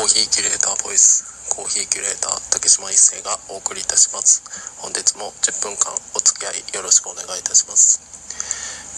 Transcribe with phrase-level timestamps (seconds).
[0.00, 1.28] コーヒーキュレーターボイス。
[1.52, 4.40] コーヒーキュレーター竹島一生がお送りいたします。
[4.80, 8.00] 本日も10分間お付き合いよろしくお願いいたします。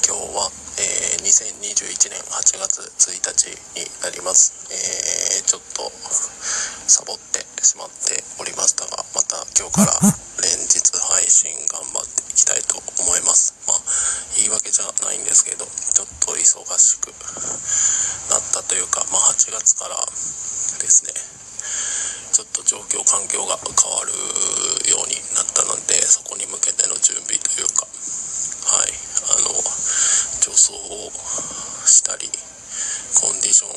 [0.07, 0.47] 今日は、
[0.79, 5.91] えー、2021年8月1日になります、えー、ちょっと
[6.87, 9.99] サボってしまっておりましたがまた今日から
[10.47, 13.55] 連日配信頑張っていきたいと思います。
[13.67, 13.83] まあ
[14.39, 17.11] 言い訳じゃないんですけどちょっと忙しく
[18.31, 19.99] なったというか、まあ、8月から
[20.79, 21.43] ですね。
[22.33, 24.13] ちょっと状況環境が変わる
[24.89, 28.97] ようになったのでそこに向けての準備というかはい
[29.37, 29.61] あの
[30.41, 31.13] 助走を
[31.85, 32.33] したり
[33.21, 33.77] コンディション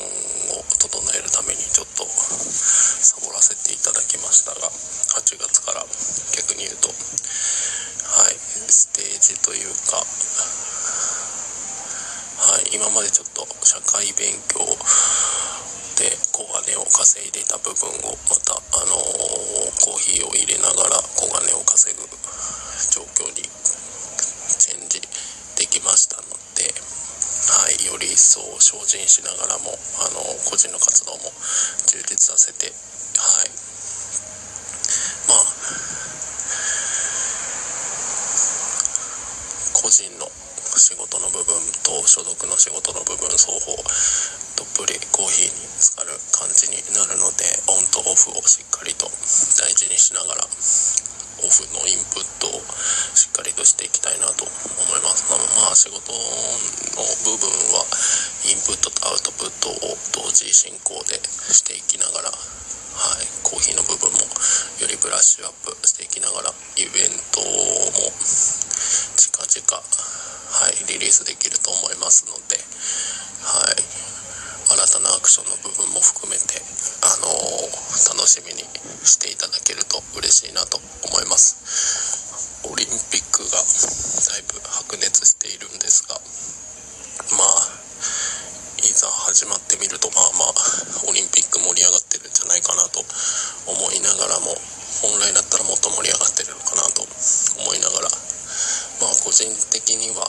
[0.56, 4.72] を整えるためにちょっとサボらせていただきましたが
[5.20, 5.84] 8月から
[6.32, 10.00] 逆に言うとはいステージというか
[12.40, 14.64] はい今までちょっと社会勉強
[16.00, 18.94] で小金を稼いでいた部分をまたあの
[19.82, 22.02] コーヒーを入れながら小金を稼ぐ
[22.92, 25.00] 状況にチェンジ
[25.58, 30.20] できましたので、はい、より一層精進しながらもあの
[30.50, 31.30] 個人の活動も
[31.86, 32.70] 充実させて
[33.18, 33.50] はい。
[35.28, 35.38] まあ
[39.72, 40.26] 個人の
[40.76, 43.72] 仕事の部分と所属の仕事の部分双方
[44.56, 49.06] どっぷりコーヒーに浸かる感じになるのでオンとオフをしっかりと
[49.60, 52.64] 大事にしながらオフのインプットを
[53.12, 55.28] しっかりとしていきたいなと思います。
[55.28, 57.84] まあまあ仕事の部分は
[58.48, 61.20] インプットとアウトプットを同時進行で
[61.52, 62.32] していきながら
[62.96, 64.24] はい、コーヒーの部分も
[64.80, 68.08] よりブラッシュアップしていきながらイベントも
[69.20, 72.56] 近々、はい、リリースできると思いますので、
[73.44, 74.05] はい、
[74.66, 76.58] 新たなアクションの部分も含めて、
[77.02, 78.60] あのー楽しみに
[79.06, 80.76] していただけると嬉しいなと
[81.08, 82.66] 思います。
[82.66, 83.62] オリンピックがだ
[84.38, 86.18] いぶ白熱しているんですが
[87.38, 87.46] まあ
[88.82, 90.54] いざ始まってみるとまあまあ
[91.06, 93.06] オリンピック盛り上がってるんじゃないかなと
[93.70, 94.50] 思いながらも
[94.98, 97.06] 本来だったらもっと盛り上がってるのかなと
[97.62, 98.10] 思いながら
[98.98, 100.26] まあ個人的には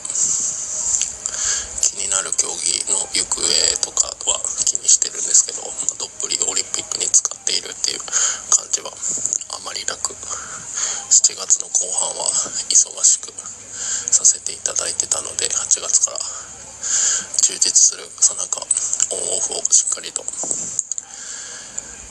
[1.82, 3.42] 気になる競技の行方
[3.82, 8.00] とかは気にしてるんですけど、まあどっぷりオリンピックに使っているっていう
[8.54, 12.28] 感じはあまりなく7月の後半は
[12.68, 13.32] 忙しく
[14.12, 16.20] させていただいてたので8月から
[17.42, 20.24] 充実するさなかオンオフをしっかりと。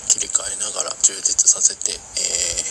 [0.09, 1.97] 切り替えながら充実させて、え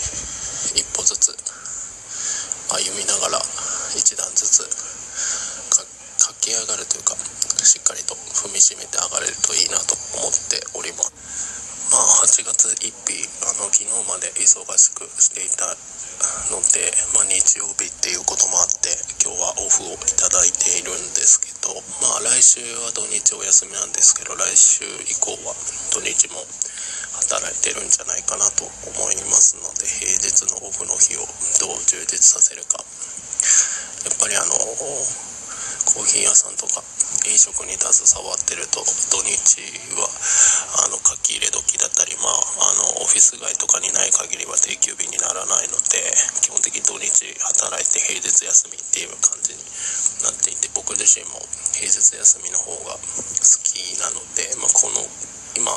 [0.01, 3.39] ー一歩ずつ歩みながら
[3.93, 4.65] 一段ずつ
[6.41, 7.13] 駆け上がるというか
[7.61, 11.93] しっかりと踏みしめて上がれるといいなと思っております。
[11.93, 15.69] まあ8月1日あの昨日まで忙しくしていた
[16.51, 18.91] ので、まあ、日曜日っていうこともあって
[19.23, 25.55] 今日はオフをいただいているんですけどまあ来週は土日お休みなんですけど来週以降は
[25.95, 26.41] 土日も
[27.25, 31.25] 働いてるんじゃないかなと思いますので平日のオフの日を
[31.63, 32.83] どう充実させるか。
[34.05, 34.53] やっぱりあの
[35.85, 36.81] コーヒー屋さんとか
[37.29, 38.81] 飲食に携わってると
[39.13, 39.61] 土日
[39.97, 40.09] は
[40.85, 46.01] あの書き入れ時だったりまああのオフィス街とかにない限りは定休日にならないので
[46.41, 47.09] 基本的に土日
[47.39, 49.61] 働いて平日休みっていう感じに
[50.25, 51.41] なっていて僕自身も
[51.77, 53.01] 平日休みの方が好
[53.63, 55.01] きなので、まあ、この
[55.55, 55.71] 今、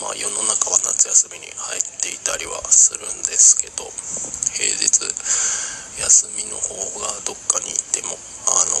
[0.00, 3.88] まあ、世の中は夏休みに入っていたりはするんですけど
[4.52, 4.92] 平日
[5.96, 8.76] 休みの方がどっかに行ってもあの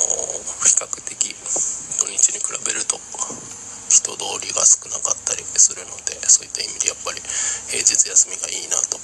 [0.60, 1.32] 比較的
[1.96, 3.00] 土日に比べると
[3.88, 7.22] 人通りが少なかったりするのでそういった意味でやっぱり
[7.70, 8.98] 平日休みがいいなと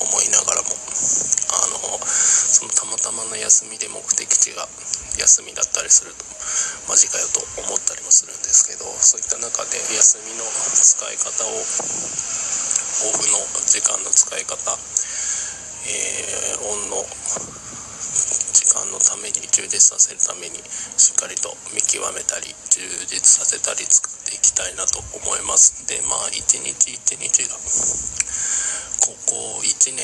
[0.00, 4.68] 思いながらもあのそのたまたまの休みで目的地が
[5.20, 6.24] 休みだったりすると
[6.88, 14.56] マジかよと思ったりもするんですけどそういった中で休みの使い方をオフの時間の使い方
[15.88, 16.96] えーオンの
[18.52, 20.56] 時間のために充実させるために
[20.96, 25.86] しっかりと見極めたり充実させたり作ていきたいなと思います。
[25.86, 27.54] でまあ一日一日が
[29.06, 30.02] ここ1年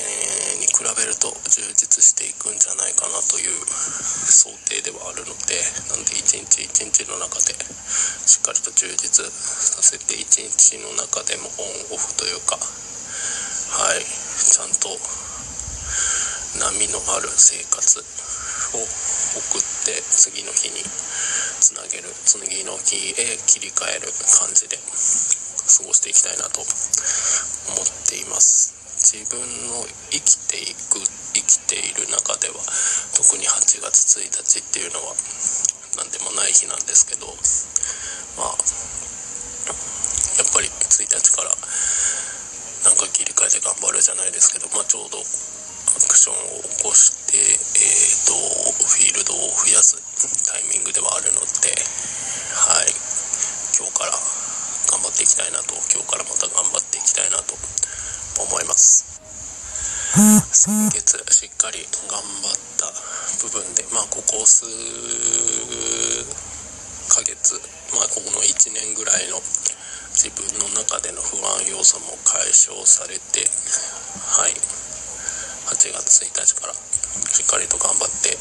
[0.63, 5.59] に比べると充実していくんじゃないかなという想定ではあるので
[5.91, 7.51] なんで一日一日の中で
[8.31, 11.51] しっかりと充実させて一日の中でも
[11.91, 14.95] オンオフというかはいちゃんと
[16.63, 20.79] 波のある生活を送って次の日に
[21.63, 24.11] つなげる次の日へ切り替える
[24.43, 28.75] 感じで過ごしていきたいなと思っています。
[28.99, 29.39] 自分
[29.71, 32.59] の生きていく生きている中では
[33.15, 35.15] 特に8月1日っていうのは
[35.99, 37.27] 何でもない日なんですけど
[38.39, 38.55] まあ
[40.39, 48.37] やっぱり1日からなんか切り替えて頑張るじゃないですけど、まあ、ちょうどアクションを起こして、でえーと、
[48.85, 49.97] フィールドを増やす
[50.53, 51.73] タイミングではあるので、
[52.53, 52.93] はい、
[53.73, 54.13] 今日から
[54.93, 57.57] 頑張っていきたいなと、今日からまた頑張っていきたいなと
[58.37, 59.09] 思います。
[60.53, 62.93] 先月しっかり頑張った
[63.49, 64.69] 部分で、まあ、ここ数
[67.09, 67.57] ヶ月、
[67.97, 69.41] まあ、ここの1年ぐらいの
[70.13, 73.49] 自分の中での不安要素も解消されて、
[74.21, 76.92] はい、8月1日から
[77.33, 78.37] しっかりと頑張って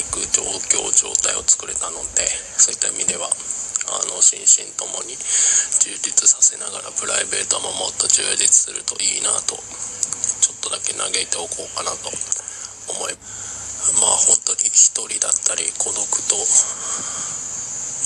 [0.00, 2.26] いく状況状態を作れたので
[2.56, 3.26] そういった意味では
[3.90, 5.18] あの心身ともに
[5.82, 12.10] 充実させながらプライベートももっと充実するといいなとちょっとだけ嘆いておこうかなと
[12.94, 13.14] 思い
[13.98, 16.38] まあ本当に一人だったり孤独と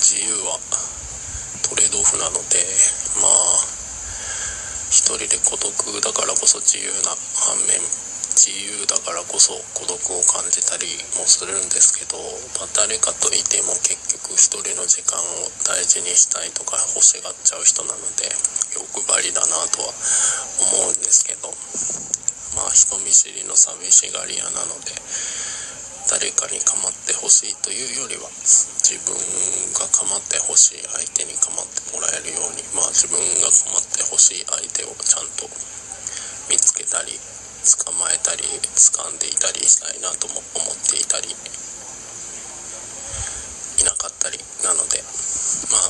[0.01, 0.57] 自由は
[1.69, 2.65] トレードオフなので
[3.21, 3.85] まあ
[4.89, 5.69] 一人で孤独
[6.01, 7.13] だからこそ自由な
[7.45, 8.04] 反面
[8.45, 10.85] 自由だからこそ孤独を感じたり
[11.17, 12.13] もするんですけど、
[12.61, 18.29] まあ、誰かといても結局一人の時間を大事にしたいとか欲しがっちゃう人なので
[18.77, 19.89] 欲張りだなとは
[20.77, 21.49] 思うんですけど
[22.53, 24.93] まあ人見知りの寂しがり屋なので
[26.05, 28.29] 誰かに構ってほしいというよりは
[28.85, 29.17] 自分
[29.73, 35.49] が構ってほしい相手に構ってもらえるようにまあ自分が構ってほしい相手をちゃんと
[36.45, 37.17] 見つけたり
[37.65, 38.45] 捕まえたり
[38.77, 41.33] 掴んでいたりしたいなとも思っていたりい
[43.83, 44.37] なかったり。
[44.65, 44.97] なので
[45.69, 45.85] まあ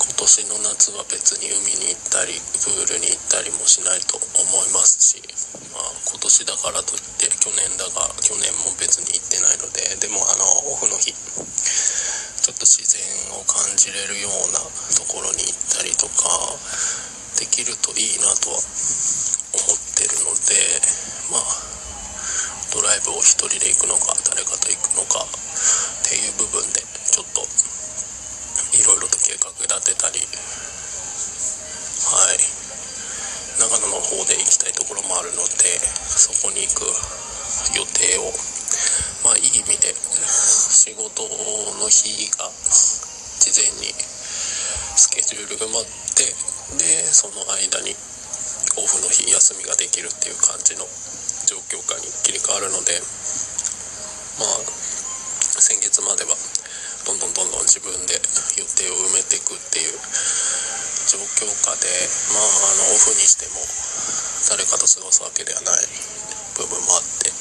[0.00, 4.24] 今年の夏は別に海に行ったりプールに行ったりもしないと思
[4.64, 5.20] いますし、
[5.72, 13.04] まあ、今年だからといって去年だが去年も別に行ってないのででもあのオフの日ちょっと自然
[13.36, 14.60] を感じれるような
[14.96, 16.32] ところに行ったりとか
[17.36, 19.19] できるといいなとは
[19.54, 19.66] 思っ
[19.96, 20.80] てるので
[21.30, 21.42] まあ
[22.72, 25.28] ドライブを1人で行くのか誰かと行くのかっ
[26.06, 27.46] ていう部分でちょっと
[28.76, 30.28] いろいろと計画立てたり
[32.10, 32.38] はい。
[33.60, 36.80] 長野の方で行きたいところもあるのでそこに行く
[37.76, 38.32] 予定を
[39.20, 41.28] まあいい意味で仕事
[41.76, 46.24] の日が事前にスケジュールが待って
[46.80, 47.92] でその間に
[48.76, 50.86] オフの日休みができるっていう感じの
[51.50, 52.94] 状況下に切り替わるので
[54.38, 54.62] まあ
[55.58, 56.34] 先月までは
[57.06, 58.14] どんどんどんどん自分で
[58.58, 59.98] 予定を埋めていくっていう
[61.10, 61.88] 状況下で
[62.32, 63.58] まああのオフにしても
[64.50, 65.82] 誰かと過ごすわけではない
[66.54, 67.32] 部分もあって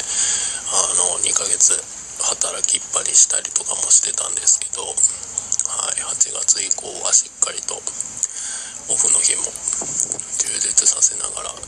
[0.69, 1.77] あの2ヶ月
[2.21, 4.91] 働きっぱりしたりとかもしてたんですけど、は
[5.95, 10.18] い、8月以降はしっかりとオフの日も
[10.79, 11.51] 充実させながら。
[11.51, 11.59] は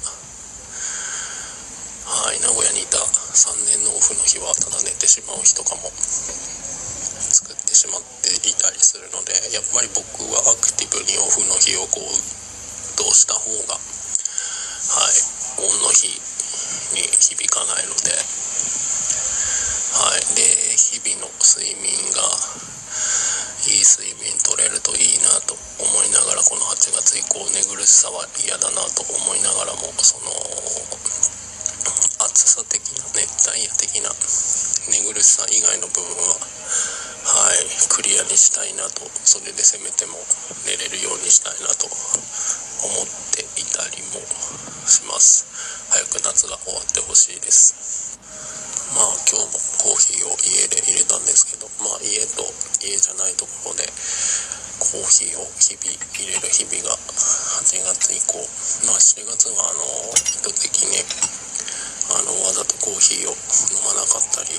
[2.34, 12.08] い名古屋にいた3年のオフの日はただ寝てしまう日とかも作ってしまっていたりするのでやっぱり僕はアクティブにオフの日をこう
[13.00, 13.82] どうした方がはい
[15.60, 16.08] オンの日
[16.96, 18.12] に響かないので。
[19.92, 20.42] はいで
[20.80, 22.24] 日々の睡眠が
[23.68, 30.30] いい睡眠取れるといいなと思いながらこの8月以降寝苦しさは嫌だなと思いながらもその
[32.30, 34.14] 暑さ的な熱帯夜的な
[34.94, 40.22] 寝苦しさ以外の部分ははいクリアにしたいなとそれでせめても
[40.70, 44.22] 寝れるようにしたいなと思っていたりも
[44.86, 45.46] します。
[45.90, 48.18] 早く夏が終わってほしいです。
[48.94, 52.44] まあ今日もコーヒーを家で入れたんですけどまあ家と
[52.84, 53.88] 家じゃないところで
[54.82, 58.42] コーヒーを日々入れる日々が8月以降。
[58.90, 59.86] まあ7月はあの
[60.18, 60.98] 意図的に
[62.10, 64.58] あのわざとコーヒーを飲まなかったり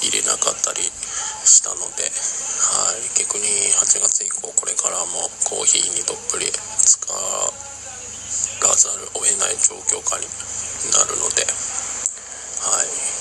[0.00, 3.44] 入れなかったりしたので、はい、逆に
[3.76, 10.24] 8月以降これからもコーヒーにどっぷり使らざるを得ない状況下に
[10.92, 13.17] なるので、はい、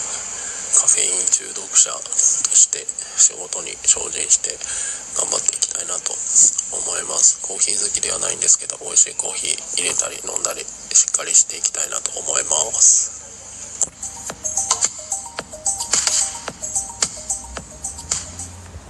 [0.88, 2.79] カフェイン中毒者として
[3.20, 4.56] 仕事に精進して
[5.20, 7.44] 頑張っていきたいなと思います。
[7.44, 14.16] コーヒー好きではないんですけど美味しいコーヒー入れたり飲んだりしっかりしていきたいなと思います。